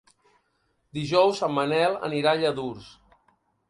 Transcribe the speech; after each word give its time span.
Dijous 0.99 1.43
en 1.51 1.55
Manel 1.59 1.97
anirà 2.11 2.35
a 2.37 2.43
Lladurs. 2.43 2.93